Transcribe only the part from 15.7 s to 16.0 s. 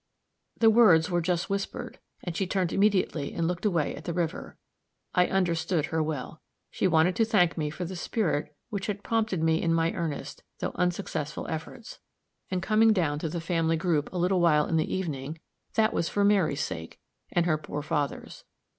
that